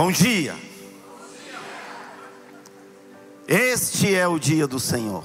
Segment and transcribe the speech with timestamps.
[0.00, 0.56] Bom dia.
[3.48, 5.24] Este é o dia do Senhor.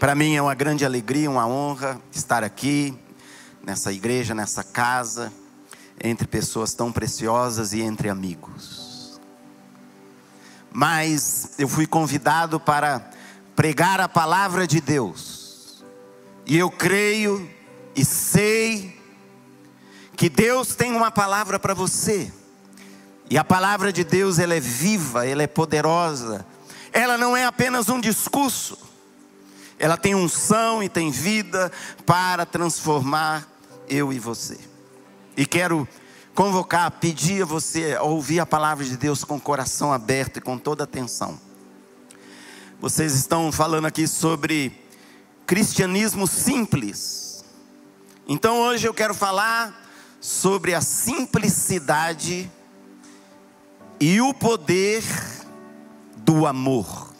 [0.00, 2.98] Para mim é uma grande alegria, uma honra estar aqui,
[3.62, 5.30] nessa igreja, nessa casa,
[6.02, 9.20] entre pessoas tão preciosas e entre amigos.
[10.72, 13.10] Mas eu fui convidado para
[13.54, 15.84] pregar a palavra de Deus,
[16.46, 17.46] e eu creio
[17.94, 18.98] e sei
[20.16, 22.32] que Deus tem uma palavra para você.
[23.30, 26.46] E a palavra de Deus ela é viva, ela é poderosa.
[26.92, 28.78] Ela não é apenas um discurso.
[29.78, 31.72] Ela tem unção e tem vida
[32.06, 33.48] para transformar
[33.88, 34.58] eu e você.
[35.36, 35.88] E quero
[36.34, 40.40] convocar, pedir a você a ouvir a palavra de Deus com o coração aberto e
[40.40, 41.40] com toda atenção.
[42.80, 44.84] Vocês estão falando aqui sobre
[45.46, 47.44] cristianismo simples.
[48.28, 49.82] Então hoje eu quero falar
[50.20, 52.50] sobre a simplicidade
[54.00, 55.04] e o poder
[56.16, 57.12] do amor.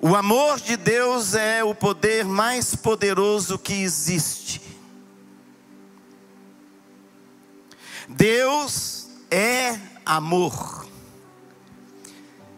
[0.00, 4.60] O amor de Deus é o poder mais poderoso que existe.
[8.08, 10.86] Deus é amor.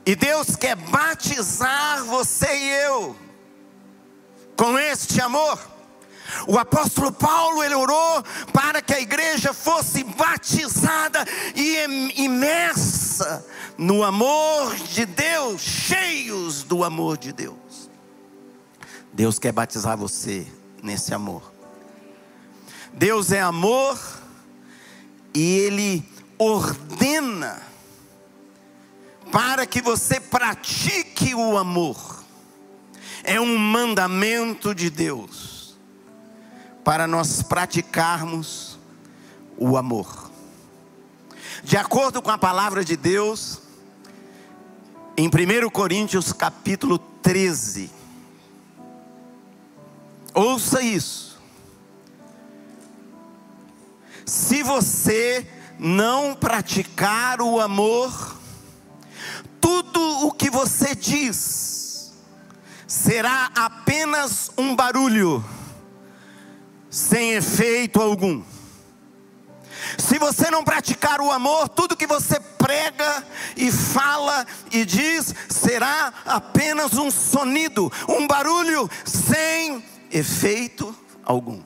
[0.06, 3.16] E Deus quer batizar você e eu
[4.56, 5.73] com este amor.
[6.46, 8.22] O apóstolo Paulo ele orou
[8.52, 13.44] para que a igreja fosse batizada e imersa
[13.76, 17.90] no amor de Deus, cheios do amor de Deus.
[19.12, 20.46] Deus quer batizar você
[20.82, 21.52] nesse amor.
[22.92, 23.98] Deus é amor
[25.34, 26.08] e ele
[26.38, 27.62] ordena
[29.30, 32.22] para que você pratique o amor.
[33.24, 35.53] É um mandamento de Deus
[36.84, 38.78] para nós praticarmos
[39.56, 40.30] o amor.
[41.62, 43.60] De acordo com a palavra de Deus,
[45.16, 47.90] em 1 Coríntios capítulo 13,
[50.34, 51.40] ouça isso.
[54.26, 55.46] Se você
[55.78, 58.36] não praticar o amor,
[59.60, 62.12] tudo o que você diz
[62.86, 65.44] será apenas um barulho
[66.94, 68.40] sem efeito algum.
[69.98, 76.12] Se você não praticar o amor, tudo que você prega e fala e diz será
[76.24, 80.94] apenas um sonido, um barulho sem efeito
[81.24, 81.60] algum.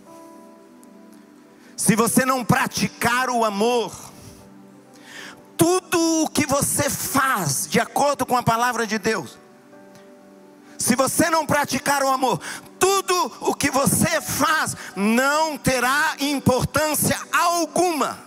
[1.76, 3.94] Se você não praticar o amor,
[5.58, 9.38] tudo o que você faz, de acordo com a palavra de Deus,
[10.78, 12.40] se você não praticar o amor,
[12.78, 18.18] tudo o que você faz não terá importância alguma.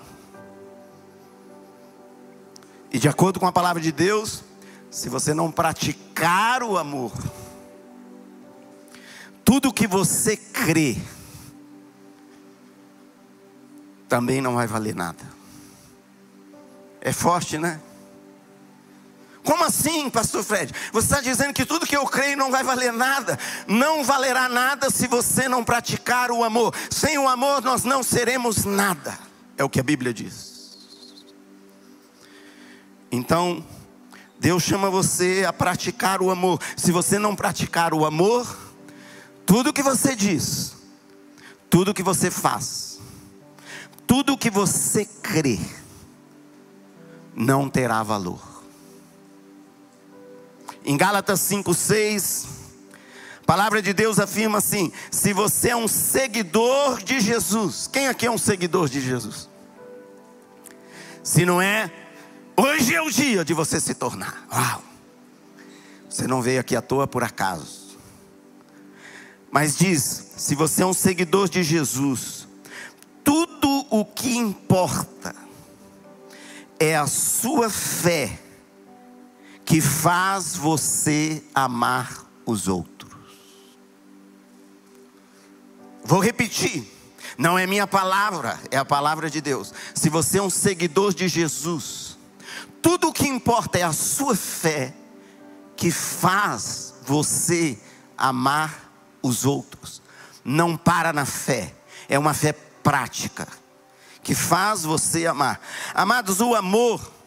[2.91, 4.43] E de acordo com a palavra de Deus,
[4.89, 7.13] se você não praticar o amor,
[9.45, 10.97] tudo o que você crê
[14.09, 15.23] também não vai valer nada.
[16.99, 17.79] É forte, né?
[19.43, 20.71] Como assim, pastor Fred?
[20.93, 23.39] Você está dizendo que tudo que eu creio não vai valer nada.
[23.67, 26.75] Não valerá nada se você não praticar o amor.
[26.89, 29.17] Sem o amor nós não seremos nada.
[29.57, 30.77] É o que a Bíblia diz.
[33.11, 33.65] Então,
[34.39, 36.59] Deus chama você a praticar o amor.
[36.77, 38.47] Se você não praticar o amor,
[39.45, 40.75] tudo que você diz,
[41.69, 42.99] tudo que você faz,
[44.05, 45.59] tudo que você crê,
[47.35, 48.50] não terá valor.
[50.91, 52.47] Em Gálatas 5:6,
[53.41, 58.25] a palavra de Deus afirma assim: se você é um seguidor de Jesus, quem aqui
[58.25, 59.47] é um seguidor de Jesus?
[61.23, 61.89] Se não é,
[62.57, 64.45] hoje é o dia de você se tornar.
[64.51, 64.83] Uau!
[66.09, 67.97] Você não veio aqui à toa por acaso.
[69.49, 72.49] Mas diz: se você é um seguidor de Jesus,
[73.23, 75.33] tudo o que importa
[76.77, 78.50] é a sua fé
[79.71, 83.15] que faz você amar os outros.
[86.03, 86.85] Vou repetir,
[87.37, 89.73] não é minha palavra, é a palavra de Deus.
[89.95, 92.17] Se você é um seguidor de Jesus,
[92.81, 94.93] tudo o que importa é a sua fé
[95.77, 97.79] que faz você
[98.17, 98.91] amar
[99.23, 100.01] os outros.
[100.43, 101.73] Não para na fé,
[102.09, 103.47] é uma fé prática
[104.21, 105.61] que faz você amar.
[105.93, 107.20] Amados, o amor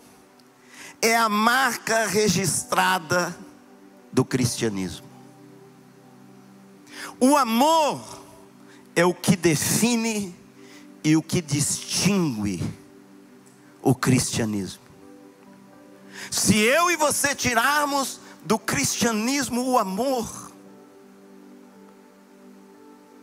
[1.05, 3.37] é a marca registrada
[4.11, 5.07] do cristianismo.
[7.21, 8.23] O amor
[8.97, 10.35] é o que define
[11.05, 12.63] e o que distingue
[13.83, 14.83] o cristianismo.
[16.31, 20.51] Se eu e você tirarmos do cristianismo o amor,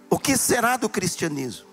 [0.07, 1.70] o que será do cristianismo?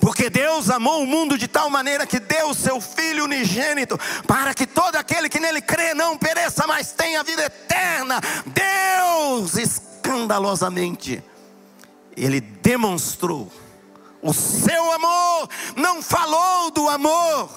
[0.00, 4.54] Porque Deus amou o mundo de tal maneira que deu o seu Filho unigênito, para
[4.54, 8.20] que todo aquele que nele crê não pereça, mas tenha vida eterna.
[8.46, 11.22] Deus, escandalosamente,
[12.16, 13.50] Ele demonstrou
[14.22, 17.50] o seu amor, não falou do amor,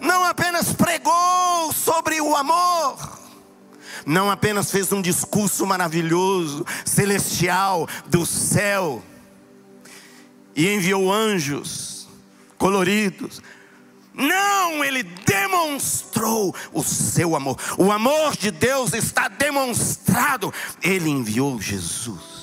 [0.00, 3.18] não apenas pregou sobre o amor,
[4.04, 9.02] não apenas fez um discurso maravilhoso, celestial, do céu,
[10.56, 12.08] e enviou anjos
[12.56, 13.42] coloridos.
[14.14, 17.58] Não, ele demonstrou o seu amor.
[17.76, 20.52] O amor de Deus está demonstrado.
[20.82, 22.36] Ele enviou Jesus.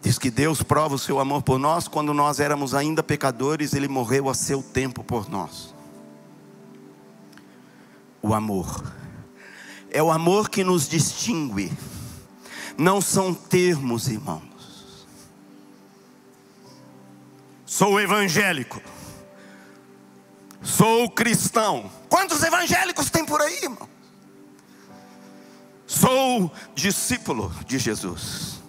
[0.00, 3.88] Diz que Deus prova o seu amor por nós quando nós éramos ainda pecadores, ele
[3.88, 5.74] morreu a seu tempo por nós.
[8.22, 8.84] O amor
[9.90, 11.72] é o amor que nos distingue.
[12.78, 14.49] Não são termos, irmãos.
[17.70, 18.82] Sou evangélico.
[20.60, 21.88] Sou cristão.
[22.08, 23.88] Quantos evangélicos tem por aí, irmão?
[25.86, 28.60] Sou discípulo de Jesus.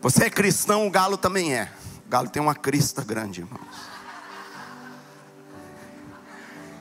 [0.00, 1.70] Você é cristão, o galo também é.
[2.06, 3.76] O galo tem uma crista grande, irmãos.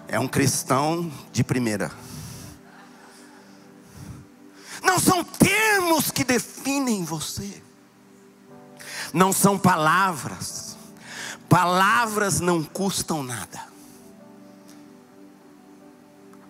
[0.07, 1.92] É um cristão de primeira.
[4.81, 7.62] Não são termos que definem você
[9.13, 10.77] não são palavras.
[11.47, 13.67] Palavras não custam nada.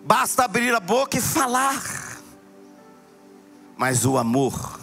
[0.06, 2.20] Basta abrir a boca e falar.
[3.78, 4.80] Mas o amor,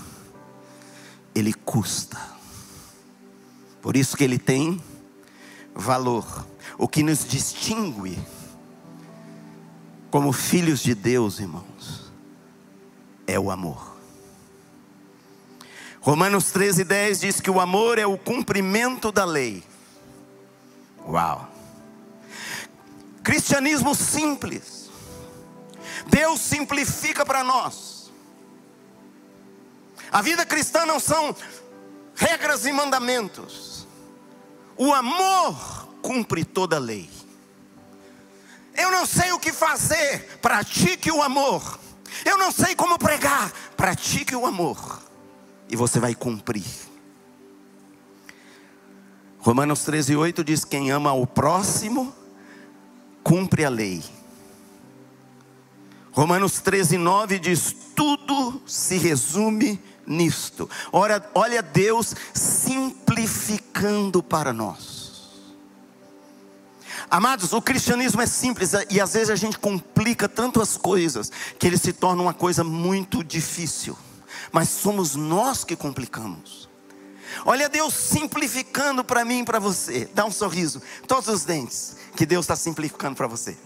[1.34, 2.18] ele custa.
[3.82, 4.82] Por isso que ele tem
[5.74, 6.46] valor.
[6.78, 8.18] O que nos distingue
[10.10, 12.12] como filhos de Deus, irmãos,
[13.26, 13.95] é o amor.
[16.06, 19.64] Romanos 13, 10 diz que o amor é o cumprimento da lei.
[21.04, 21.48] Uau!
[23.24, 24.88] Cristianismo simples.
[26.06, 28.12] Deus simplifica para nós.
[30.12, 31.34] A vida cristã não são
[32.14, 33.84] regras e mandamentos.
[34.76, 37.10] O amor cumpre toda a lei.
[38.76, 41.80] Eu não sei o que fazer, pratique o amor.
[42.24, 45.04] Eu não sei como pregar, pratique o amor
[45.68, 46.64] e você vai cumprir.
[49.38, 52.12] Romanos 13, 8 diz: Quem ama o próximo,
[53.22, 54.02] cumpre a lei.
[56.10, 60.68] Romanos 13, 9 diz: Tudo se resume nisto.
[60.92, 65.06] Olha, olha Deus simplificando para nós.
[67.08, 71.64] Amados, o cristianismo é simples e às vezes a gente complica tanto as coisas que
[71.68, 73.96] ele se torna uma coisa muito difícil
[74.52, 76.68] mas somos nós que complicamos.
[77.44, 80.08] Olha Deus simplificando para mim e para você.
[80.14, 83.56] Dá um sorriso, todos os dentes, que Deus está simplificando para você.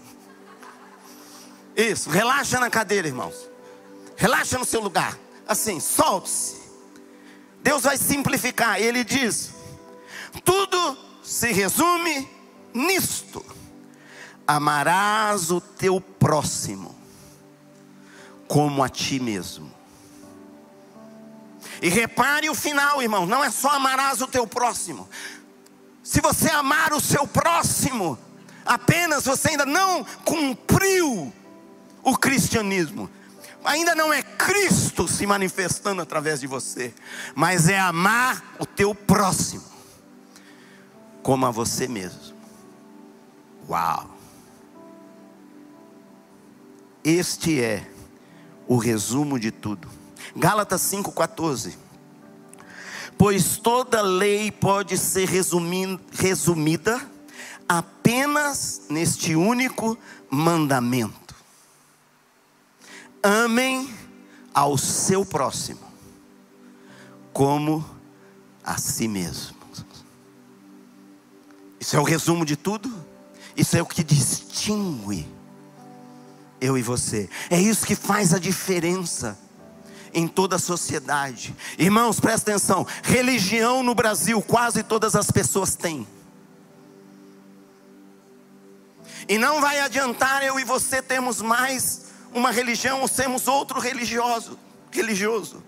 [1.75, 3.49] Isso, relaxa na cadeira, irmãos.
[4.17, 5.17] Relaxa no seu lugar.
[5.47, 6.61] Assim, solte-se.
[7.63, 8.81] Deus vai simplificar.
[8.81, 9.51] Ele diz:
[10.43, 12.27] tudo se resume
[12.73, 13.43] nisto:
[14.45, 16.95] amarás o teu próximo
[18.47, 19.71] como a ti mesmo.
[21.81, 25.09] E repare o final, irmão, não é só amarás o teu próximo.
[26.03, 28.17] Se você amar o seu próximo,
[28.65, 31.33] apenas você ainda não cumpriu
[32.03, 33.09] o cristianismo.
[33.63, 36.93] Ainda não é Cristo se manifestando através de você,
[37.35, 39.63] mas é amar o teu próximo
[41.21, 42.35] como a você mesmo.
[43.69, 44.17] Uau!
[47.03, 47.87] Este é
[48.67, 50.00] o resumo de tudo.
[50.35, 51.75] Gálatas 5,14.
[53.17, 57.01] Pois toda lei pode ser resumida
[57.67, 59.97] apenas neste único
[60.29, 61.35] mandamento:
[63.21, 63.93] amem
[64.53, 65.91] ao seu próximo
[67.31, 67.85] como
[68.63, 69.61] a si mesmo.
[71.79, 72.93] Isso é o resumo de tudo.
[73.57, 75.27] Isso é o que distingue
[76.59, 77.27] eu e você.
[77.49, 79.37] É isso que faz a diferença
[80.13, 81.55] em toda a sociedade.
[81.77, 86.07] Irmãos, presta atenção: religião no Brasil, quase todas as pessoas têm.
[89.27, 94.57] E não vai adiantar eu e você termos mais uma religião ou sermos outro religioso,
[94.91, 95.63] religioso.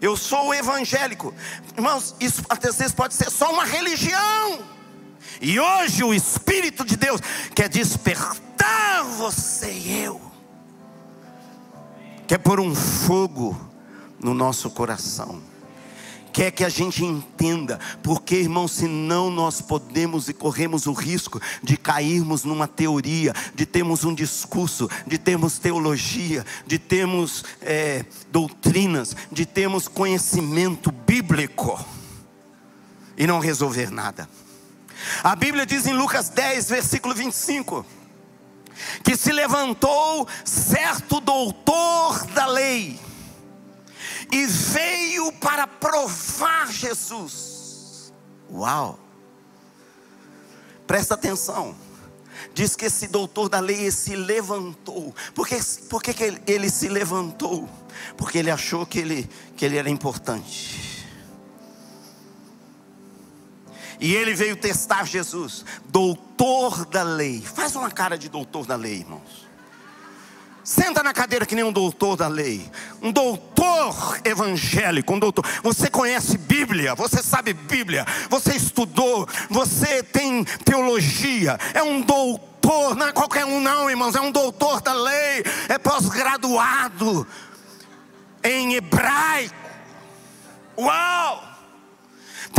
[0.00, 1.34] Eu sou evangélico.
[1.76, 4.64] Irmãos, isso às vezes pode ser só uma religião.
[5.40, 7.20] E hoje o Espírito de Deus
[7.54, 10.27] quer despertar você e eu.
[12.28, 13.58] Quer pôr um fogo
[14.22, 15.42] no nosso coração
[16.38, 21.76] quer que a gente entenda, porque irmão, senão nós podemos e corremos o risco de
[21.76, 29.44] cairmos numa teoria, de termos um discurso, de termos teologia, de termos é, doutrinas, de
[29.44, 31.84] termos conhecimento bíblico
[33.16, 34.28] e não resolver nada.
[35.24, 37.84] A Bíblia diz em Lucas 10, versículo 25
[39.02, 42.98] que se levantou certo doutor da lei
[44.32, 48.12] e veio para provar Jesus.
[48.50, 48.98] Uau!
[50.86, 51.74] Presta atenção.
[52.54, 55.14] Diz que esse doutor da lei se levantou.
[55.34, 55.58] Por que,
[55.88, 57.68] por que, que ele, ele se levantou?
[58.16, 60.87] Porque ele achou que ele, que ele era importante.
[64.00, 67.42] E ele veio testar Jesus, doutor da lei.
[67.42, 69.48] Faz uma cara de doutor da lei, irmãos.
[70.68, 75.42] Senta na cadeira que nem um doutor da lei, um doutor evangélico, um doutor.
[75.62, 83.08] Você conhece Bíblia, você sabe Bíblia, você estudou, você tem teologia, é um doutor, não
[83.08, 87.26] é qualquer um, não, irmãos, é um doutor da lei, é pós-graduado
[88.44, 89.56] em hebraico.
[90.76, 91.47] Uau!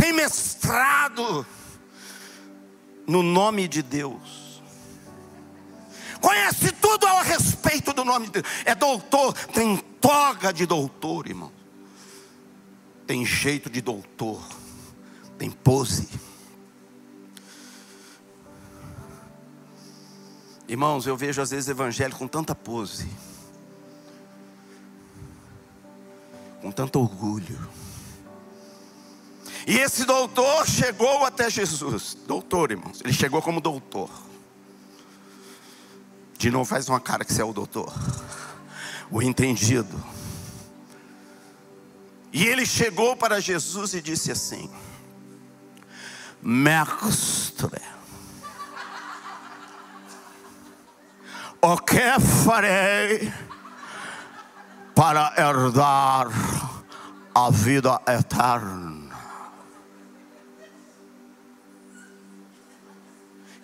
[0.00, 1.46] Tem mestrado
[3.06, 4.62] no nome de Deus.
[6.20, 11.50] Conhece tudo a respeito do nome de Deus, é doutor, tem toga de doutor, irmão,
[13.06, 14.42] tem jeito de doutor,
[15.38, 16.08] tem pose.
[20.68, 23.08] Irmãos, eu vejo às vezes evangelho com tanta pose,
[26.60, 27.79] com tanto orgulho.
[29.66, 34.10] E esse doutor chegou até Jesus, doutor, irmãos, ele chegou como doutor.
[36.38, 37.92] De novo, faz uma cara que você é o doutor,
[39.10, 40.02] o entendido.
[42.32, 44.70] E ele chegou para Jesus e disse assim:
[46.40, 47.82] Mestre,
[51.60, 53.30] o que farei
[54.94, 56.28] para herdar
[57.34, 58.99] a vida eterna?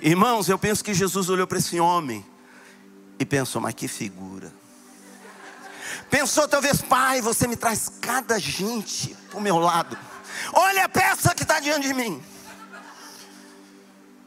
[0.01, 2.25] Irmãos, eu penso que Jesus olhou para esse homem
[3.19, 4.53] e pensou, mas que figura.
[6.11, 9.97] Pensou talvez, pai, você me traz cada gente para o meu lado.
[10.53, 12.23] Olha a peça que está diante de mim.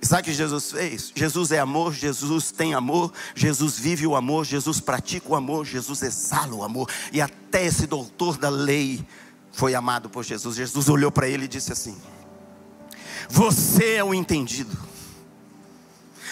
[0.01, 1.11] E sabe o que Jesus fez?
[1.13, 6.01] Jesus é amor, Jesus tem amor, Jesus vive o amor, Jesus pratica o amor, Jesus
[6.01, 6.89] exala o amor.
[7.11, 9.05] E até esse doutor da lei
[9.51, 10.55] foi amado por Jesus.
[10.55, 11.97] Jesus olhou para ele e disse assim:
[13.29, 14.77] Você é o entendido,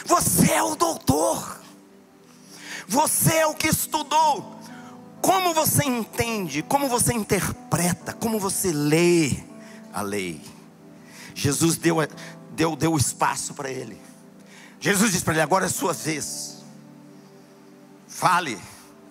[0.06, 1.62] você é o doutor.
[2.88, 4.58] Você é o que estudou.
[5.22, 9.32] Como você entende, como você interpreta, como você lê
[9.94, 10.42] a lei.
[11.34, 11.98] Jesus deu,
[12.52, 14.00] deu, deu espaço para ele.
[14.80, 16.64] Jesus disse para ele: agora é sua vez.
[18.08, 18.58] Fale.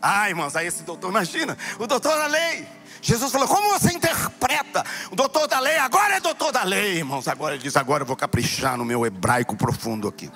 [0.00, 2.66] Ai, irmãos, aí esse doutor, imagina, o doutor da lei.
[3.02, 4.84] Jesus falou: Como você interpreta?
[5.10, 7.28] O doutor da lei, agora é doutor da lei, irmãos.
[7.28, 10.30] Agora ele diz: Agora eu vou caprichar no meu hebraico profundo aqui.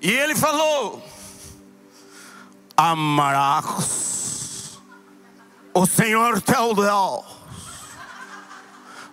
[0.00, 1.02] E ele falou:
[2.76, 4.78] Amarás
[5.72, 7.24] o Senhor teu Deus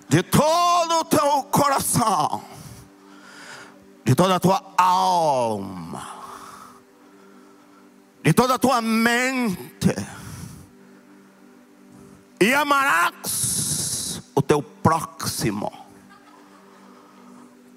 [0.09, 2.43] de todo o teu coração,
[4.03, 6.05] de toda a tua alma,
[8.21, 9.95] de toda a tua mente,
[12.41, 15.71] e amarás o teu próximo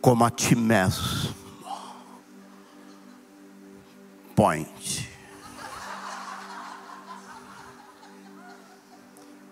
[0.01, 1.44] como a ti mesmo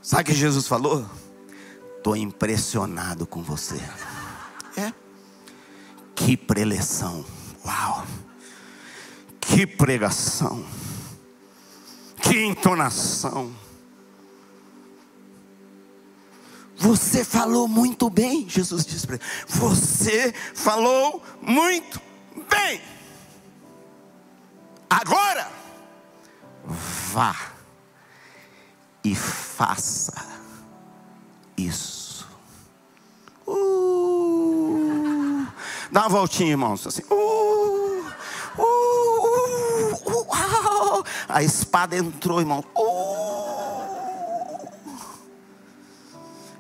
[0.02, 1.08] Sabe o que Jesus falou?
[1.96, 3.80] Estou impressionado com você.
[4.76, 4.92] É.
[6.14, 7.24] Que preleção.
[7.64, 8.04] Uau.
[9.40, 10.64] Que pregação.
[12.20, 13.54] Que entonação.
[16.76, 19.24] Você falou muito bem, Jesus disse para ele.
[19.46, 22.00] Você falou muito.
[25.00, 25.48] Agora,
[26.66, 27.34] vá
[29.02, 30.12] e faça
[31.56, 32.28] isso.
[33.46, 35.46] Uh,
[35.90, 36.86] dá uma voltinha, irmãos.
[36.86, 37.00] Assim.
[37.10, 38.04] Uh,
[38.58, 38.62] uh,
[40.04, 42.62] uh, uh A espada entrou, irmão.
[42.76, 44.68] Uh.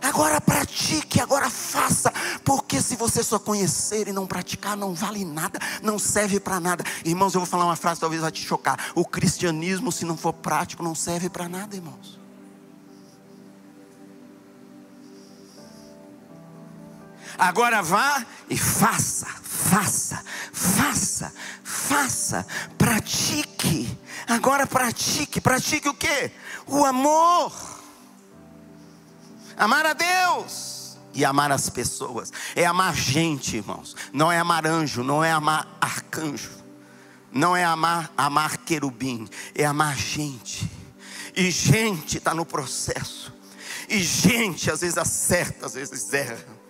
[0.00, 0.61] Agora para
[0.92, 2.12] pratique, agora faça,
[2.44, 6.84] porque se você só conhecer e não praticar, não vale nada, não serve para nada.
[7.04, 8.92] Irmãos, eu vou falar uma frase, talvez vai te chocar.
[8.94, 12.20] O cristianismo, se não for prático, não serve para nada, irmãos.
[17.38, 20.22] Agora vá e faça, faça,
[20.52, 21.32] faça,
[21.64, 22.46] faça,
[22.76, 23.98] pratique.
[24.28, 26.30] Agora pratique, pratique o que?
[26.66, 27.52] O amor.
[29.56, 30.81] Amar a Deus
[31.14, 32.32] e amar as pessoas.
[32.54, 33.96] É amar gente, irmãos.
[34.12, 36.62] Não é amar anjo, não é amar arcanjo.
[37.32, 40.70] Não é amar, amar querubim, é amar gente.
[41.34, 43.32] E gente está no processo.
[43.88, 46.62] E gente às vezes acerta, às vezes erra.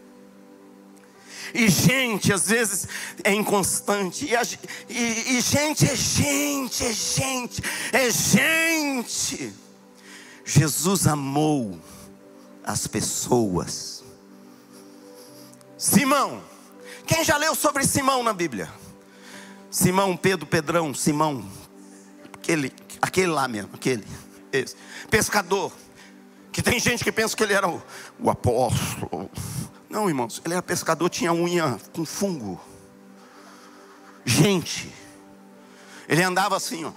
[1.55, 2.89] E gente, às vezes,
[3.23, 4.25] é inconstante.
[4.25, 4.43] E, a,
[4.89, 9.53] e, e gente é gente, é gente, é gente.
[10.45, 11.79] Jesus amou
[12.65, 13.92] as pessoas.
[15.83, 16.41] Simão,
[17.09, 18.73] quem já leu sobre Simão na Bíblia?
[19.69, 21.45] Simão, Pedro, Pedrão, Simão,
[22.33, 24.07] aquele, aquele lá mesmo, aquele,
[24.53, 24.77] esse.
[25.11, 25.73] pescador.
[26.53, 27.83] Que tem gente que pensa que ele era o,
[28.21, 29.29] o apóstolo,
[29.91, 32.61] não, irmãos, ele era pescador, tinha unha com fungo.
[34.25, 34.89] Gente,
[36.09, 36.93] ele andava assim, ó.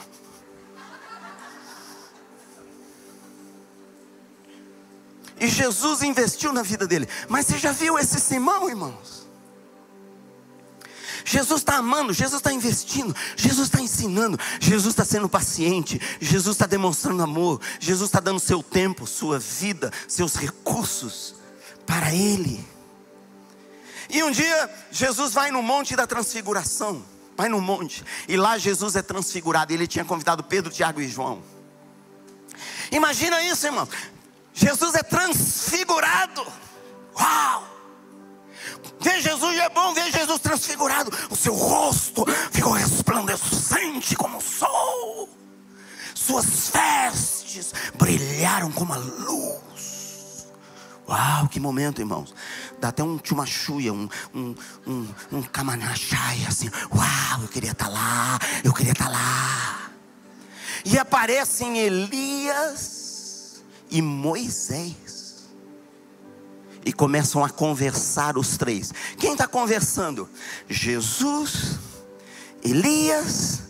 [5.45, 7.07] E Jesus investiu na vida dele.
[7.29, 9.27] Mas você já viu esse Simão, irmãos?
[11.23, 16.65] Jesus está amando, Jesus está investindo, Jesus está ensinando, Jesus está sendo paciente, Jesus está
[16.65, 21.35] demonstrando amor, Jesus está dando seu tempo, sua vida, seus recursos
[21.85, 22.65] para Ele.
[24.09, 27.03] E um dia Jesus vai no monte da transfiguração,
[27.37, 29.71] vai no monte, e lá Jesus é transfigurado.
[29.73, 31.43] Ele tinha convidado Pedro, Tiago e João.
[32.91, 33.87] Imagina isso, irmão.
[34.55, 36.45] Jesus é transfigurado.
[37.19, 37.67] Uau!
[39.01, 41.11] Ver Jesus é bom, ver Jesus transfigurado.
[41.29, 45.29] O seu rosto ficou resplandecente como o sol.
[46.15, 50.47] Suas vestes brilharam como a luz.
[51.07, 52.33] Uau, que momento, irmãos
[52.79, 57.91] dá até um chumachuia, um, um, um, um kamanachai, assim, uau, eu queria estar tá
[57.91, 59.91] lá, eu queria estar tá lá.
[60.83, 62.94] E aparecem Elias
[63.95, 65.45] e Moisés.
[66.85, 68.93] E começam a conversar os três.
[69.17, 70.29] Quem está conversando?
[70.69, 71.79] Jesus,
[72.61, 73.61] Elias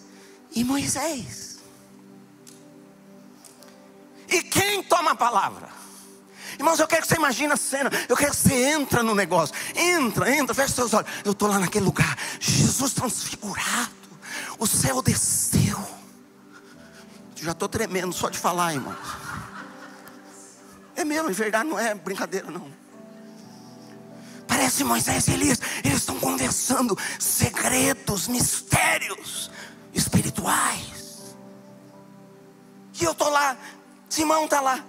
[0.52, 1.60] e Moisés.
[4.28, 5.70] E quem toma a palavra?
[6.58, 7.92] Irmãos, eu quero que você imagine a cena.
[8.10, 9.56] Eu quero que você entra no negócio.
[9.76, 11.10] Entra, entra, fecha seus olhos.
[11.24, 12.18] Eu estou lá naquele lugar.
[12.40, 13.92] Jesus transfigurado.
[14.58, 15.80] O céu desceu.
[17.36, 19.25] Já estou tremendo só de falar, irmãos.
[20.96, 22.72] É mesmo, em verdade, não é brincadeira, não.
[24.48, 25.60] Parece Moisés e Elias.
[25.84, 29.52] Eles estão conversando segredos, mistérios
[29.94, 31.36] espirituais.
[33.00, 33.58] E eu estou lá.
[34.08, 34.84] Simão está lá.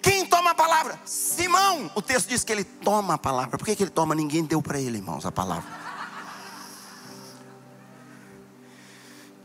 [0.00, 0.98] Quem toma a palavra?
[1.04, 1.90] Simão.
[1.94, 3.58] O texto diz que ele toma a palavra.
[3.58, 4.14] Por que, que ele toma?
[4.14, 5.68] Ninguém deu para ele, irmãos, a palavra.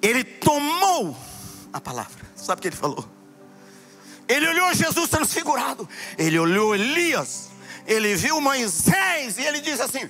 [0.01, 1.17] Ele tomou
[1.71, 2.23] a palavra.
[2.35, 3.22] Sabe o que ele falou?
[4.27, 5.87] Ele olhou Jesus transfigurado.
[6.17, 7.49] Ele olhou Elias.
[7.85, 9.37] Ele viu Moisés.
[9.37, 10.09] E ele disse assim: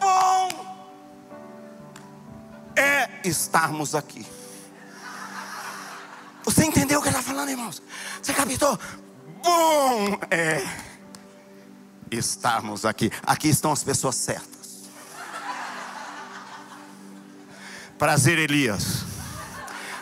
[0.00, 0.72] Bom
[2.76, 4.26] é estarmos aqui.
[6.44, 7.82] Você entendeu o que ele está falando, irmãos?
[8.20, 8.78] Você captou?
[9.42, 10.64] bom é
[12.10, 13.10] estarmos aqui.
[13.26, 14.82] Aqui estão as pessoas certas.
[17.98, 19.04] Prazer, Elias.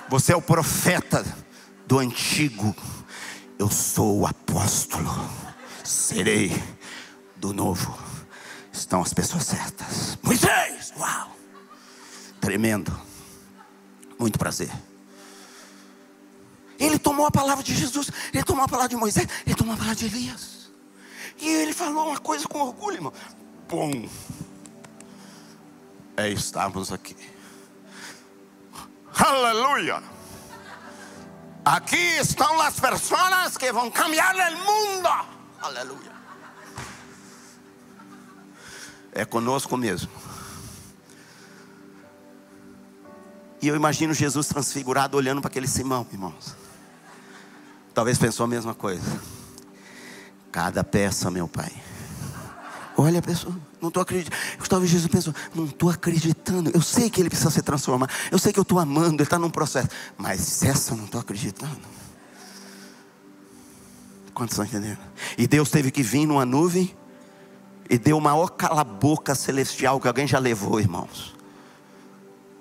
[0.09, 1.25] Você é o profeta
[1.87, 2.75] do antigo.
[3.61, 5.11] Eu sou o apóstolo.
[5.85, 6.51] Serei
[7.37, 7.95] do novo.
[8.73, 10.19] Estão as pessoas certas.
[10.23, 11.37] Moisés, uau!
[12.41, 12.91] Tremendo.
[14.19, 14.73] Muito prazer.
[16.79, 19.77] Ele tomou a palavra de Jesus, ele tomou a palavra de Moisés, ele tomou a
[19.77, 20.71] palavra de Elias.
[21.39, 23.13] E ele falou uma coisa com orgulho, irmão.
[23.69, 24.09] Bom,
[26.17, 27.15] é estarmos aqui.
[29.15, 30.03] Aleluia.
[31.65, 35.09] Aqui estão as pessoas que vão cambiar o mundo.
[35.61, 36.13] Aleluia.
[39.13, 40.11] É conosco mesmo.
[43.63, 46.57] E eu imagino Jesus transfigurado olhando para aquele Simão, irmãos.
[47.93, 49.21] Talvez pensou a mesma coisa.
[50.51, 51.71] Cada peça, meu pai.
[53.03, 54.37] Olha a pessoa, não estou acreditando.
[54.69, 56.71] Talvez Jesus pensou, não estou acreditando.
[56.75, 58.11] Eu sei que ele precisa se transformar.
[58.31, 59.89] Eu sei que eu estou amando, ele está num processo.
[60.19, 61.81] Mas essa eu não estou acreditando.
[64.35, 64.99] Quantos estão entendendo?
[65.39, 66.95] E Deus teve que vir numa nuvem
[67.89, 71.35] e deu o maior cala-boca celestial que alguém já levou, irmãos.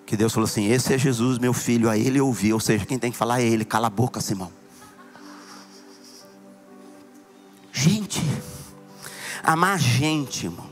[0.06, 2.54] Que Deus falou assim: Esse é Jesus, meu filho, a ele ouvi.
[2.54, 4.54] Ou seja, quem tem que falar é ele, cala a boca, Simão.
[7.74, 8.22] Gente,
[9.44, 10.70] amar gente, irmãos.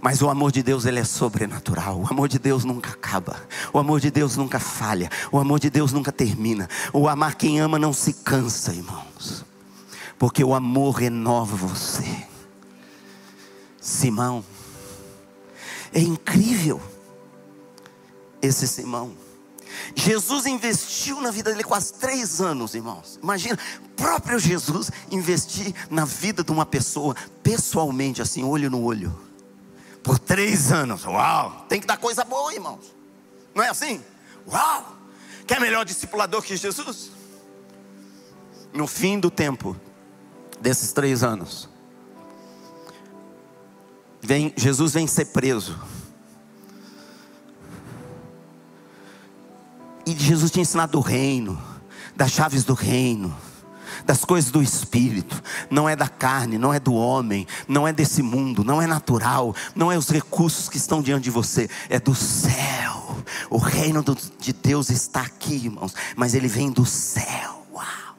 [0.00, 2.00] Mas o amor de Deus ele é sobrenatural.
[2.00, 3.36] O amor de Deus nunca acaba.
[3.72, 5.10] O amor de Deus nunca falha.
[5.30, 6.68] O amor de Deus nunca termina.
[6.92, 9.44] O amar quem ama não se cansa, irmãos.
[10.18, 12.26] Porque o amor renova você.
[13.78, 14.42] Simão.
[15.92, 16.80] É incrível
[18.40, 19.12] esse Simão.
[19.94, 23.18] Jesus investiu na vida dele quase três anos, irmãos.
[23.22, 23.58] Imagina,
[23.96, 29.18] próprio Jesus investir na vida de uma pessoa, pessoalmente, assim, olho no olho,
[30.02, 31.04] por três anos.
[31.04, 31.66] Uau!
[31.68, 32.94] Tem que dar coisa boa, irmãos.
[33.54, 34.02] Não é assim?
[34.46, 34.96] Uau!
[35.46, 37.10] Quer melhor discipulador que Jesus?
[38.72, 39.76] No fim do tempo,
[40.60, 41.68] desses três anos,
[44.20, 45.78] vem, Jesus vem ser preso.
[50.10, 51.56] E Jesus tinha ensinado o reino,
[52.16, 53.36] das chaves do reino,
[54.04, 58.20] das coisas do espírito, não é da carne, não é do homem, não é desse
[58.20, 62.12] mundo, não é natural, não é os recursos que estão diante de você, é do
[62.12, 63.22] céu.
[63.48, 64.04] O reino
[64.40, 67.64] de Deus está aqui, irmãos, mas ele vem do céu.
[67.72, 68.16] Uau!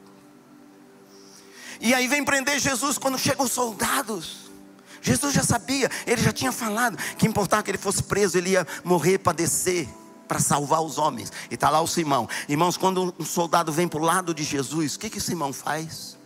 [1.78, 4.50] E aí vem prender Jesus quando chegam os soldados.
[5.02, 8.66] Jesus já sabia, ele já tinha falado que importava que ele fosse preso, ele ia
[8.82, 9.86] morrer, padecer
[10.32, 11.30] para salvar os homens.
[11.50, 12.26] E está lá o Simão.
[12.48, 16.16] Irmãos, quando um soldado vem para o lado de Jesus, o que que Simão faz?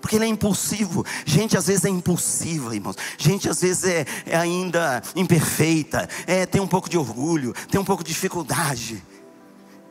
[0.00, 1.04] Porque ele é impulsivo.
[1.26, 2.96] Gente às vezes é impulsiva, irmãos.
[3.18, 6.08] Gente às vezes é, é ainda imperfeita.
[6.26, 9.04] É, tem um pouco de orgulho, tem um pouco de dificuldade.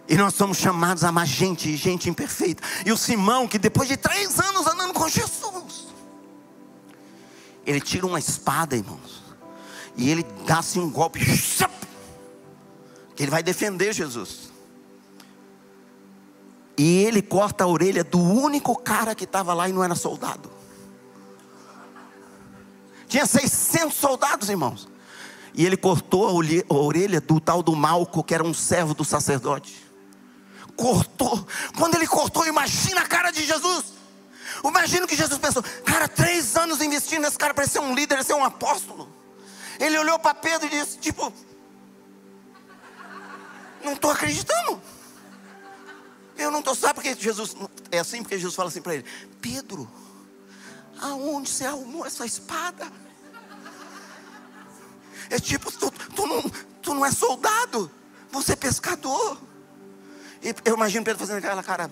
[0.10, 2.64] E nós somos chamados a amar gente, gente imperfeita.
[2.84, 5.94] E o Simão, que depois de três anos andando com Jesus,
[7.68, 9.22] ele tira uma espada, irmãos.
[9.96, 11.38] E ele dá assim um golpe que
[13.18, 14.52] ele vai defender Jesus.
[16.78, 20.52] E ele corta a orelha do único cara que estava lá e não era soldado.
[23.08, 24.88] Tinha 600 soldados, irmãos.
[25.54, 29.86] E ele cortou a orelha do tal do Malco, que era um servo do sacerdote.
[30.76, 31.46] Cortou.
[31.78, 33.94] Quando ele cortou, imagina a cara de Jesus.
[34.64, 38.34] Imagina que Jesus pensou: cara, três anos investindo nesse cara para ser um líder, ser
[38.34, 39.08] um apóstolo.
[39.80, 41.32] Ele olhou para Pedro e disse: tipo,
[43.84, 44.82] não estou acreditando.
[46.38, 47.56] Eu não estou, sabe porque Jesus,
[47.92, 49.06] é assim porque Jesus fala assim para ele:
[49.42, 49.90] Pedro,
[51.00, 52.92] aonde você arrumou essa espada?
[55.30, 56.42] É tipo, tu, tu, não,
[56.82, 57.90] tu não é soldado,
[58.32, 59.38] você é pescador.
[60.42, 61.90] E eu imagino Pedro fazendo aquela cara.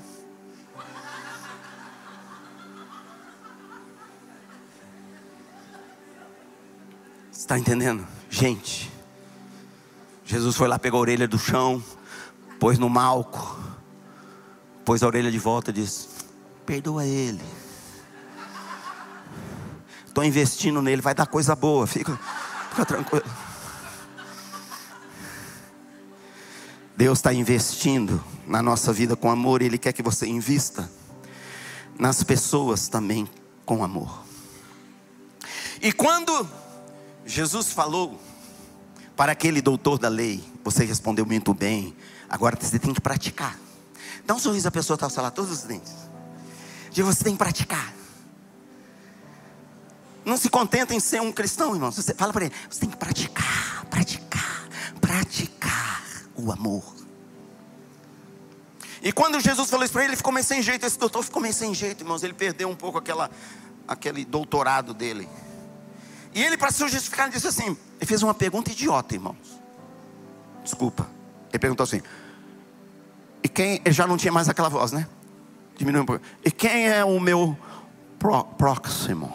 [7.32, 8.08] Está entendendo?
[8.30, 8.91] Gente,
[10.32, 11.84] Jesus foi lá, pegou a orelha do chão,
[12.58, 13.60] pôs no malco,
[14.86, 16.08] pôs a orelha de volta e disse:
[16.66, 17.44] Perdoa ele.
[20.08, 22.18] Estou investindo nele, vai dar coisa boa, fica,
[22.70, 23.26] fica tranquilo.
[26.96, 30.90] Deus está investindo na nossa vida com amor, Ele quer que você invista
[32.00, 33.30] nas pessoas também
[33.66, 34.24] com amor.
[35.82, 36.48] E quando
[37.26, 38.18] Jesus falou
[39.22, 41.96] para aquele doutor da lei, você respondeu muito bem.
[42.28, 43.56] Agora você tem que praticar.
[44.26, 45.94] Dá um sorriso à pessoa está lá, todos os dentes.
[46.90, 47.94] Diga, você tem que praticar.
[50.26, 51.92] Não se contenta em ser um cristão, irmão.
[51.92, 54.68] Você fala para ele, você tem que praticar, praticar,
[55.00, 56.04] praticar
[56.36, 56.84] o amor.
[59.04, 60.84] E quando Jesus falou isso para ele, ele ficou meio sem jeito.
[60.84, 62.24] Esse doutor ficou meio sem jeito, irmãos.
[62.24, 63.30] Ele perdeu um pouco aquela,
[63.88, 65.30] aquele doutorado dele.
[66.34, 69.62] E ele, para se justificar, disse assim: ele fez uma pergunta idiota, irmãos.
[70.64, 71.08] Desculpa.
[71.52, 72.02] Ele perguntou assim:
[73.44, 73.80] e quem.
[73.86, 75.08] Ele já não tinha mais aquela voz, né?
[75.78, 76.26] Diminuiu um pouco.
[76.44, 77.56] E quem é o meu
[78.58, 79.32] próximo?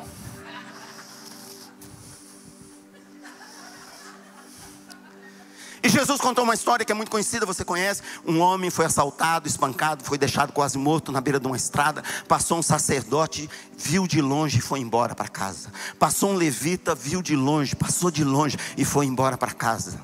[5.87, 8.03] E Jesus contou uma história que é muito conhecida, você conhece.
[8.27, 12.03] Um homem foi assaltado, espancado, foi deixado quase morto na beira de uma estrada.
[12.27, 15.73] Passou um sacerdote, viu de longe e foi embora para casa.
[15.97, 20.03] Passou um levita, viu de longe, passou de longe e foi embora para casa.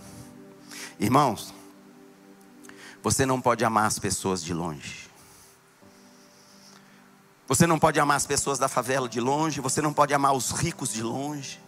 [1.01, 1.53] Irmãos,
[3.03, 5.11] você não pode amar as pessoas de longe.
[7.49, 10.53] Você não pode amar as pessoas da favela de longe, você não pode amar os
[10.53, 11.59] ricos de longe.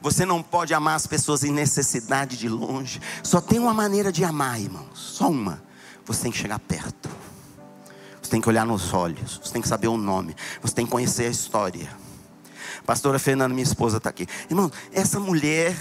[0.00, 3.00] Você não pode amar as pessoas em necessidade de longe.
[3.22, 4.98] Só tem uma maneira de amar, irmãos.
[4.98, 5.62] Só uma.
[6.06, 7.08] Você tem que chegar perto.
[8.28, 10.92] Você tem que olhar nos olhos, você tem que saber o nome, você tem que
[10.92, 11.88] conhecer a história.
[12.84, 14.26] Pastora Fernanda, minha esposa, está aqui.
[14.50, 15.74] Irmão, essa mulher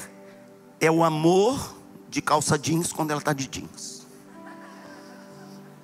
[0.80, 1.76] é o amor
[2.10, 4.08] de calça jeans quando ela está de jeans.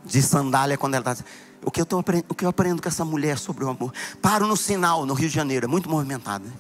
[0.06, 1.26] De sandália quando ela está.
[1.66, 3.94] O que, eu tô, o que eu aprendo com essa mulher sobre o amor?
[4.22, 6.46] Paro no sinal, no Rio de Janeiro, é muito movimentado.
[6.46, 6.54] Né?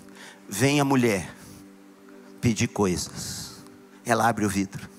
[0.49, 1.33] Vem a mulher
[2.43, 3.63] pedir coisas.
[4.05, 4.89] Ela abre o vidro.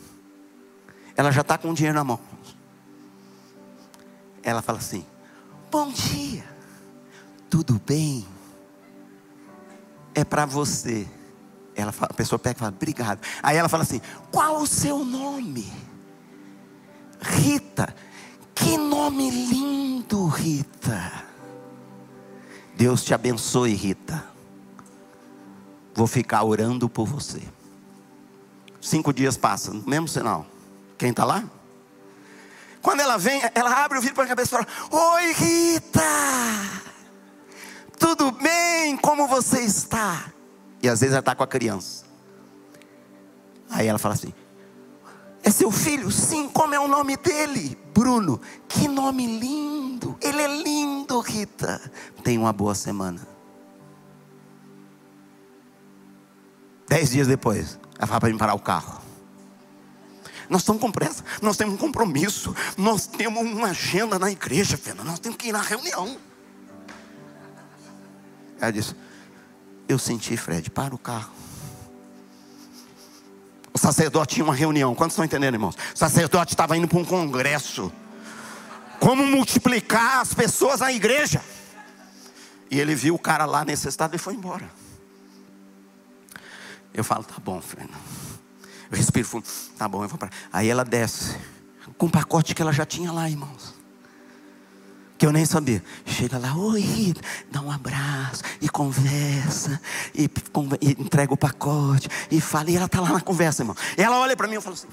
[1.14, 2.18] Ela já está com o dinheiro na mão.
[4.42, 5.04] Ela fala assim:
[5.70, 6.44] Bom dia,
[7.50, 8.26] tudo bem?
[10.14, 11.06] É para você.
[11.76, 13.20] Ela fala, a pessoa pega e fala: Obrigado.
[13.42, 14.00] Aí ela fala assim:
[14.32, 15.70] Qual o seu nome?
[17.20, 17.94] Rita.
[18.54, 21.24] Que nome lindo, Rita.
[22.74, 23.93] Deus te abençoe, Rita.
[25.94, 27.42] Vou ficar orando por você.
[28.80, 30.46] Cinco dias passam, mesmo sinal.
[30.98, 31.44] Quem está lá?
[32.82, 36.00] Quando ela vem, ela abre o vidro para a cabeça e fala: Oi, Rita!
[37.98, 38.96] Tudo bem?
[38.96, 40.26] Como você está?
[40.82, 42.04] E às vezes ela está com a criança.
[43.70, 44.34] Aí ela fala assim:
[45.42, 46.10] é seu filho?
[46.10, 47.78] Sim, como é o nome dele?
[47.92, 48.40] Bruno.
[48.66, 50.16] Que nome lindo.
[50.20, 51.80] Ele é lindo, Rita.
[52.22, 53.33] Tenha uma boa semana.
[56.94, 59.02] Dez dias depois, ela fala para mim parar o carro.
[60.48, 65.10] Nós estamos com pressa, nós temos um compromisso, nós temos uma agenda na igreja, Fernanda,
[65.10, 66.16] nós temos que ir na reunião.
[68.60, 68.94] Ela disse:
[69.88, 71.32] Eu senti, Fred, para o carro.
[73.72, 74.94] O sacerdote tinha uma reunião.
[74.94, 75.74] Quantos estão entendendo, irmãos?
[75.92, 77.92] O sacerdote estava indo para um congresso.
[79.00, 81.42] Como multiplicar as pessoas na igreja.
[82.70, 84.83] E ele viu o cara lá nesse estado e foi embora.
[86.94, 87.94] Eu falo, tá bom, Fernando.
[88.90, 89.44] Eu respiro fundo.
[89.76, 90.30] Tá bom, eu vou para.
[90.52, 91.36] Aí ela desce.
[91.98, 93.74] Com o pacote que ela já tinha lá, irmãos
[95.24, 95.82] que eu nem sabia.
[96.04, 97.14] Chega lá, oi,
[97.50, 99.80] dá um abraço e conversa
[100.14, 100.28] e,
[100.80, 102.70] e entrega o pacote e fala.
[102.70, 103.76] E ela está lá na conversa, irmão.
[103.96, 104.88] E ela olha para mim e fala assim: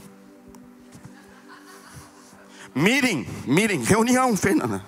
[2.73, 4.85] Meeting, meeting, reunião, Fernanda.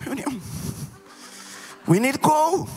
[0.00, 0.40] Reunião.
[1.86, 2.68] We need to go.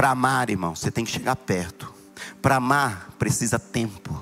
[0.00, 1.92] Para amar, irmão, você tem que chegar perto.
[2.40, 4.18] Para amar, precisa tempo.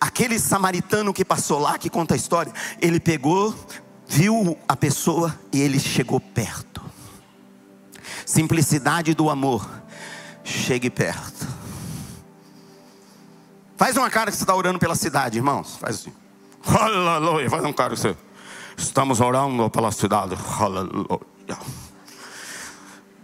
[0.00, 3.52] Aquele samaritano que passou lá, que conta a história, ele pegou,
[4.06, 6.80] viu a pessoa e ele chegou perto.
[8.24, 9.68] Simplicidade do amor.
[10.44, 11.48] Chegue perto.
[13.76, 15.78] Faz uma cara que você está orando pela cidade, irmãos.
[15.78, 16.12] Faz assim.
[16.64, 17.50] Aleluia.
[17.50, 18.16] Faz um cara que você.
[18.76, 20.36] Estamos orando pela cidade.
[20.60, 21.18] Aleluia.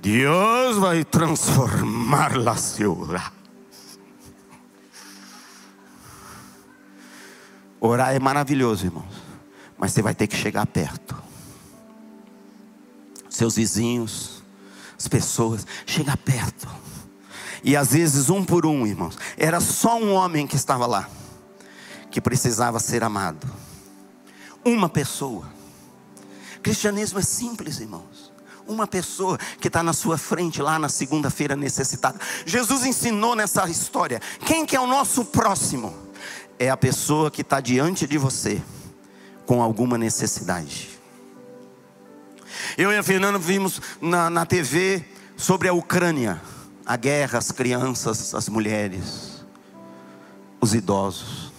[0.01, 3.33] Deus vai transformar a ciudad.
[7.79, 9.23] Orar é maravilhoso, irmãos.
[9.79, 11.17] Mas você vai ter que chegar perto.
[13.29, 14.43] Seus vizinhos,
[14.99, 16.69] as pessoas, chegar perto.
[17.63, 19.19] E às vezes, um por um, irmãos.
[19.37, 21.09] Era só um homem que estava lá,
[22.11, 23.47] que precisava ser amado.
[24.65, 25.47] Uma pessoa.
[26.63, 28.30] Cristianismo é simples, irmãos.
[28.67, 32.19] Uma pessoa que está na sua frente lá na segunda-feira necessitada.
[32.47, 36.11] Jesus ensinou nessa história: quem que é o nosso próximo?
[36.61, 38.63] é a pessoa que está diante de você
[39.47, 40.91] com alguma necessidade.
[42.77, 45.03] Eu e a Fernanda vimos na, na TV
[45.39, 46.39] sobre a Ucrânia,
[46.85, 49.43] a guerra, as crianças, as mulheres,
[50.61, 51.51] os idosos.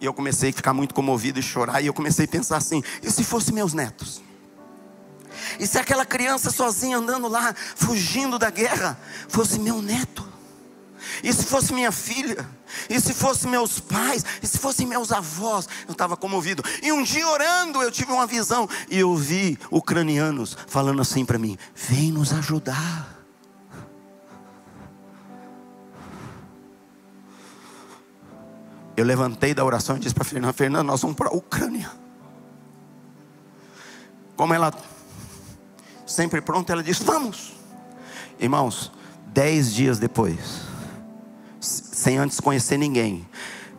[0.00, 2.80] E eu comecei a ficar muito comovido e chorar, e eu comecei a pensar assim:
[3.02, 4.22] e se fossem meus netos?
[5.58, 8.98] E se aquela criança sozinha andando lá, fugindo da guerra,
[9.28, 10.26] fosse meu neto?
[11.22, 12.46] E se fosse minha filha?
[12.88, 14.24] E se fossem meus pais?
[14.42, 15.68] E se fossem meus avós?
[15.86, 16.62] Eu estava comovido.
[16.82, 18.68] E um dia orando, eu tive uma visão.
[18.90, 23.18] E eu vi ucranianos falando assim para mim: Vem nos ajudar.
[28.96, 31.90] Eu levantei da oração e disse para Fernanda: Fernanda, nós vamos para a Ucrânia.
[34.36, 34.72] Como ela
[36.18, 37.52] sempre pronta, ela disse: Vamos.
[38.40, 38.90] Irmãos,
[39.32, 40.68] dez dias depois
[41.60, 43.28] sem antes conhecer ninguém.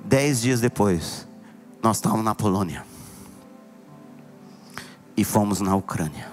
[0.04, 1.28] Dez dias depois,
[1.82, 2.86] nós estávamos na Polônia.
[5.16, 6.30] E fomos na Ucrânia.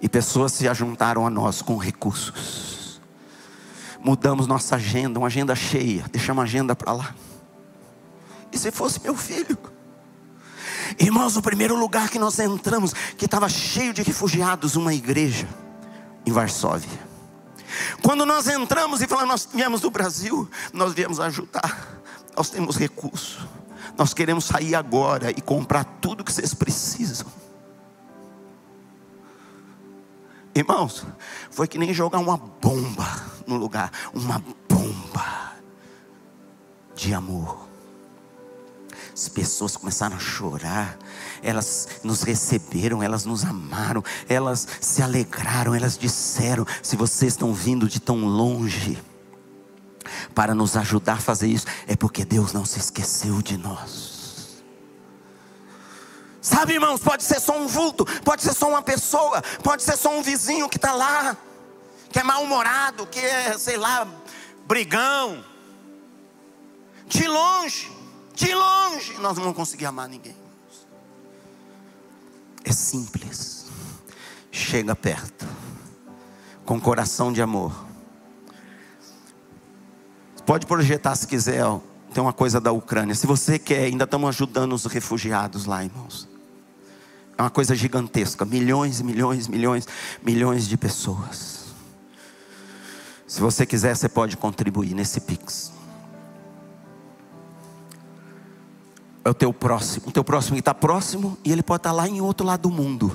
[0.00, 3.00] E pessoas se ajuntaram a nós com recursos.
[4.00, 6.04] Mudamos nossa agenda, uma agenda cheia.
[6.12, 7.14] Deixamos a agenda para lá.
[8.52, 9.58] E se fosse meu filho?
[10.98, 15.48] Irmãos, o primeiro lugar que nós entramos, que estava cheio de refugiados, uma igreja
[16.24, 17.06] em Varsóvia.
[18.02, 21.96] Quando nós entramos e falamos, nós viemos do Brasil, nós viemos ajudar
[22.36, 23.48] nós temos recurso.
[23.96, 27.26] Nós queremos sair agora e comprar tudo que vocês precisam.
[30.54, 31.06] Irmãos,
[31.50, 33.06] foi que nem jogar uma bomba
[33.46, 35.52] no lugar uma bomba
[36.94, 37.65] de amor.
[39.16, 40.98] As pessoas começaram a chorar,
[41.42, 47.88] elas nos receberam, elas nos amaram, elas se alegraram, elas disseram: se vocês estão vindo
[47.88, 49.02] de tão longe
[50.34, 54.62] para nos ajudar a fazer isso, é porque Deus não se esqueceu de nós.
[56.42, 60.10] Sabe, irmãos, pode ser só um vulto, pode ser só uma pessoa, pode ser só
[60.10, 61.34] um vizinho que está lá,
[62.10, 64.06] que é mal-humorado, que é, sei lá,
[64.66, 65.42] brigão.
[67.08, 67.95] De longe,
[68.36, 70.36] de longe, nós não vamos conseguir amar ninguém.
[72.62, 73.64] É simples.
[74.52, 75.46] Chega perto,
[76.64, 77.74] com coração de amor.
[80.44, 81.80] Pode projetar se quiser, ó.
[82.12, 83.14] tem uma coisa da Ucrânia.
[83.14, 86.28] Se você quer, ainda estamos ajudando os refugiados lá, irmãos.
[87.38, 88.44] É uma coisa gigantesca.
[88.44, 89.88] Milhões, milhões, milhões,
[90.22, 91.64] milhões de pessoas.
[93.26, 95.75] Se você quiser, você pode contribuir nesse Pix.
[99.26, 100.06] É o teu próximo.
[100.06, 103.10] O teu próximo está próximo e ele pode estar lá em outro lado do mundo.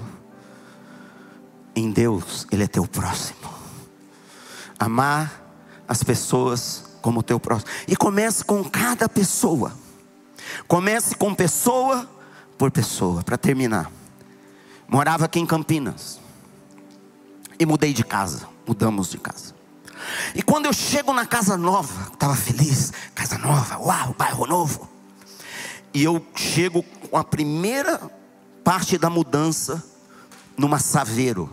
[1.73, 3.49] Em Deus, Ele é teu próximo.
[4.77, 5.41] Amar
[5.87, 7.71] as pessoas como teu próximo.
[7.87, 9.71] E comece com cada pessoa.
[10.67, 12.05] Comece com pessoa
[12.57, 13.89] por pessoa, para terminar.
[14.89, 16.19] Morava aqui em Campinas.
[17.57, 18.49] E mudei de casa.
[18.67, 19.55] Mudamos de casa.
[20.35, 24.90] E quando eu chego na casa nova, estava feliz, casa nova, uau, bairro novo.
[25.93, 27.99] E eu chego com a primeira
[28.63, 29.83] parte da mudança
[30.57, 31.49] numa Saveiro.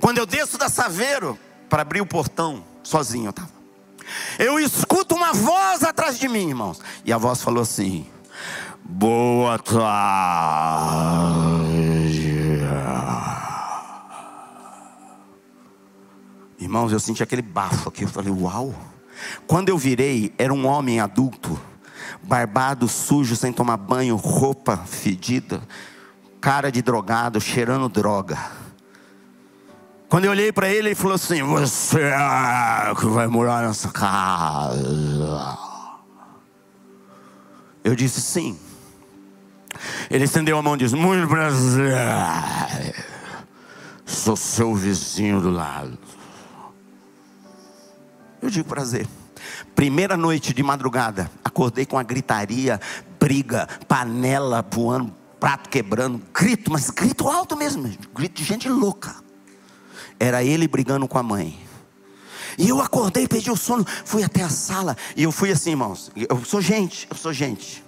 [0.00, 3.56] Quando eu desço da Saveiro para abrir o portão, sozinho eu estava.
[4.38, 6.80] Eu escuto uma voz atrás de mim, irmãos.
[7.04, 8.06] E a voz falou assim:
[8.84, 9.86] Boa tarde.
[16.58, 18.04] Irmãos, eu senti aquele bafo aqui.
[18.04, 18.74] Eu falei, uau.
[19.46, 21.58] Quando eu virei, era um homem adulto,
[22.26, 25.62] barbado, sujo, sem tomar banho, roupa fedida,
[26.40, 28.38] cara de drogado, cheirando droga.
[30.08, 35.58] Quando eu olhei para ele, ele falou assim: Você é que vai morar nessa casa.
[37.82, 38.58] Eu disse sim.
[40.10, 41.94] Ele estendeu a mão e disse: Muito prazer.
[44.04, 45.98] Sou seu vizinho do lado.
[48.40, 49.06] Eu digo prazer.
[49.74, 52.78] Primeira noite de madrugada, acordei com a gritaria,
[53.18, 59.16] briga, panela voando, prato quebrando, grito, mas grito alto mesmo, grito de gente louca.
[60.20, 61.58] Era ele brigando com a mãe.
[62.58, 64.96] E eu acordei, perdi o sono, fui até a sala.
[65.16, 66.10] E eu fui assim, irmãos.
[66.14, 67.82] Eu sou gente, eu sou gente.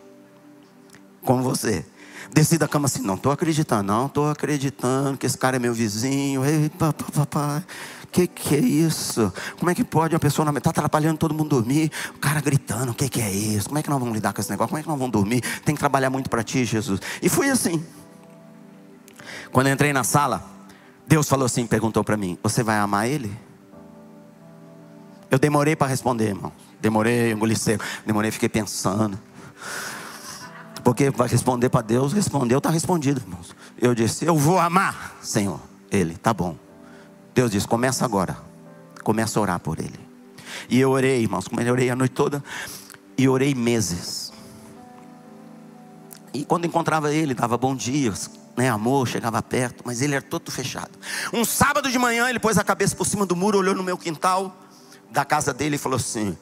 [1.22, 1.84] Como você.
[2.32, 5.74] Desci da cama assim, não estou acreditando, não estou acreditando que esse cara é meu
[5.74, 6.44] vizinho.
[6.44, 7.64] Ei, papai,
[8.10, 9.32] que que é isso?
[9.58, 11.90] Como é que pode uma pessoa está atrapalhando todo mundo dormir?
[12.14, 13.68] O cara gritando, o que que é isso?
[13.68, 14.70] Como é que nós vamos lidar com esse negócio?
[14.70, 15.42] Como é que nós vamos dormir?
[15.64, 17.00] Tem que trabalhar muito para ti, Jesus.
[17.22, 17.84] E fui assim.
[19.52, 20.44] Quando eu entrei na sala,
[21.06, 23.34] Deus falou assim, perguntou para mim: Você vai amar ele?
[25.30, 26.52] Eu demorei para responder, irmão.
[26.80, 27.84] Demorei, engoli seco.
[28.06, 29.18] Demorei, fiquei pensando.
[30.88, 33.54] Porque vai responder para Deus, respondeu, está respondido, irmãos.
[33.76, 35.60] Eu disse: Eu vou amar, Senhor.
[35.90, 36.56] Ele, tá bom.
[37.34, 38.38] Deus disse: Começa agora.
[39.04, 40.00] Começa a orar por ele.
[40.66, 42.42] E eu orei, irmãos, como eu orei a noite toda.
[43.18, 44.32] E orei meses.
[46.32, 48.14] E quando encontrava ele, dava bom dia,
[48.56, 50.92] né, amor, chegava perto, mas ele era todo fechado.
[51.34, 53.98] Um sábado de manhã, ele pôs a cabeça por cima do muro, olhou no meu
[53.98, 54.56] quintal
[55.10, 56.34] da casa dele e falou assim: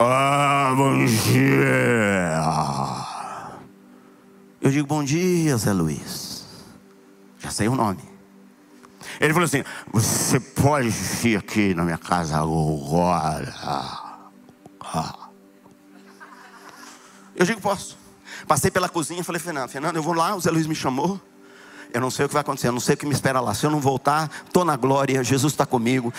[0.00, 3.07] Ah, bom dia.
[4.60, 6.44] Eu digo, bom dia, Zé Luiz.
[7.38, 8.02] Já sei o nome.
[9.20, 13.54] Ele falou assim: Você pode vir aqui na minha casa agora?
[17.34, 17.96] Eu digo, posso.
[18.46, 21.20] Passei pela cozinha e falei, Fernando, Fernando, eu vou lá, o Zé Luiz me chamou.
[21.92, 23.54] Eu não sei o que vai acontecer, eu não sei o que me espera lá.
[23.54, 26.12] Se eu não voltar, estou na glória, Jesus está comigo.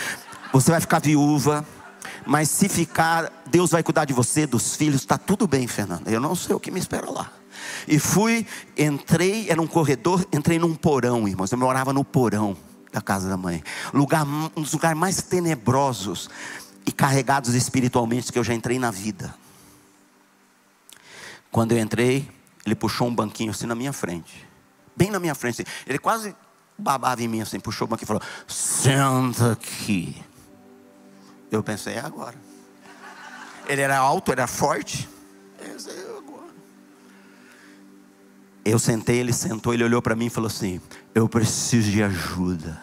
[0.51, 1.66] Você vai ficar viúva.
[2.26, 6.07] Mas se ficar, Deus vai cuidar de você, dos filhos, está tudo bem, Fernando.
[6.07, 7.32] Eu não sei o que me espera lá.
[7.88, 8.45] E fui,
[8.78, 11.51] entrei, era um corredor, entrei num porão, irmãos.
[11.51, 12.55] Eu morava no porão
[12.91, 13.64] da casa da mãe.
[13.93, 16.30] Lugar, um dos lugares mais tenebrosos
[16.86, 19.34] e carregados espiritualmente que eu já entrei na vida.
[21.51, 22.30] Quando eu entrei,
[22.66, 24.47] ele puxou um banquinho assim na minha frente.
[24.95, 25.66] Bem na minha frente.
[25.88, 26.36] Ele quase
[26.78, 30.16] babava em mim assim, puxou o banquinho e falou: Senta aqui.
[31.51, 32.36] Eu pensei, é agora.
[33.68, 35.10] Ele era alto, era forte.
[38.70, 40.80] Eu sentei, ele sentou, ele olhou para mim e falou assim:
[41.15, 42.80] Eu preciso de ajuda.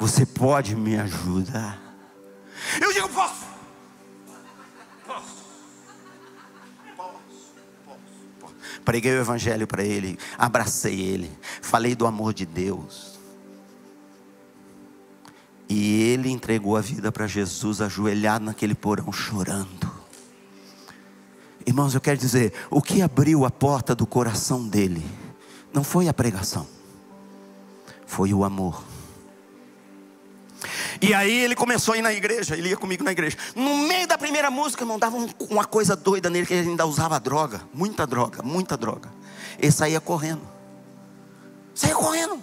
[0.00, 1.80] Você pode me ajudar?
[2.80, 3.46] Eu digo: Posso.
[5.06, 5.44] Posso.
[6.96, 8.54] Posso.
[8.84, 11.30] Preguei o evangelho para ele, abracei ele,
[11.62, 13.20] falei do amor de Deus.
[15.68, 19.89] E ele entregou a vida para Jesus, ajoelhado naquele porão, chorando.
[21.66, 25.04] Irmãos, eu quero dizer, o que abriu a porta do coração dele
[25.72, 26.66] não foi a pregação,
[28.06, 28.82] foi o amor.
[31.00, 33.36] E aí ele começou a ir na igreja, ele ia comigo na igreja.
[33.54, 35.16] No meio da primeira música, irmão, dava
[35.48, 39.10] uma coisa doida nele, que ele ainda usava droga, muita droga, muita droga.
[39.58, 40.42] Ele saía correndo.
[41.74, 42.42] Saía correndo.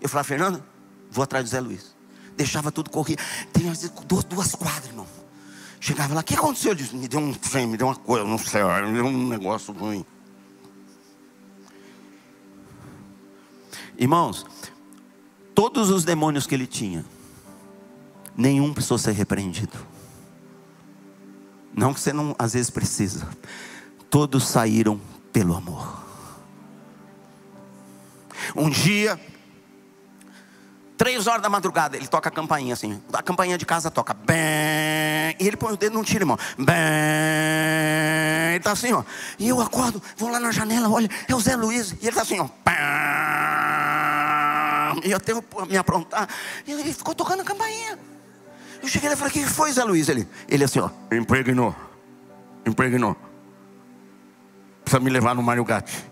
[0.00, 0.62] Eu falava, Fernando,
[1.10, 1.96] vou atrás do Zé Luiz.
[2.36, 3.18] Deixava tudo correr.
[3.52, 3.64] Tem
[4.06, 5.06] duas, duas quadras, irmão.
[5.80, 6.72] Chegava lá, o que aconteceu?
[6.72, 9.28] Ele disse, me deu um trem, me deu uma coisa, não sei, me deu um
[9.28, 10.04] negócio ruim.
[13.96, 14.46] Irmãos,
[15.54, 17.04] todos os demônios que ele tinha,
[18.36, 19.76] nenhum precisou ser repreendido.
[21.74, 23.28] Não que você não às vezes precisa.
[24.10, 25.00] Todos saíram
[25.32, 26.04] pelo amor.
[28.56, 29.20] Um dia
[31.08, 33.02] Três horas da madrugada, ele toca a campainha assim.
[33.14, 34.12] A campainha de casa toca.
[34.12, 36.36] Bem, e ele põe o dedo no tiro, irmão.
[36.58, 36.76] Bem,
[38.50, 39.02] ele tá assim, ó.
[39.38, 41.92] E eu acordo, vou lá na janela, olha, é o Zé Luiz.
[41.92, 42.46] E ele tá assim, ó.
[45.02, 46.28] E eu tenho me aprontar.
[46.66, 47.98] E ele ficou tocando a campainha.
[48.82, 50.10] Eu cheguei lá e falei, o que foi, Zé Luiz?
[50.10, 50.90] Ele, ele assim, ó.
[51.10, 51.74] Impregnou.
[52.66, 53.16] Impregnou.
[54.84, 56.04] Precisa me levar no Mário Gatti.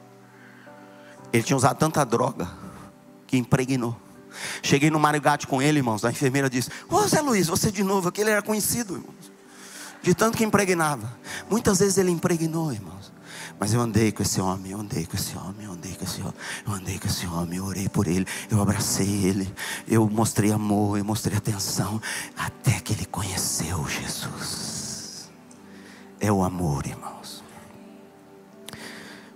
[1.35, 2.49] Ele tinha usado tanta droga
[3.27, 4.06] que impregnou.
[4.63, 6.05] Cheguei no Marigate com ele, irmãos.
[6.05, 8.09] A enfermeira disse: Ô Zé Luiz, você de novo.
[8.09, 9.33] Aquele era conhecido, irmãos.
[10.03, 11.13] De tanto que impregnava.
[11.51, 13.13] Muitas vezes ele impregnou, irmãos.
[13.59, 16.21] Mas eu andei com esse homem, eu andei com esse homem, eu andei com esse
[16.21, 16.35] homem,
[16.67, 19.53] eu andei com esse homem, eu orei por ele, eu abracei ele,
[19.89, 22.01] eu mostrei amor, eu mostrei atenção,
[22.37, 25.31] até que ele conheceu Jesus.
[26.21, 27.43] É o amor, irmãos.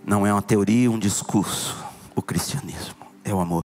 [0.04, 1.76] Não é uma teoria, um discurso,
[2.14, 3.58] o cristianismo é o amor.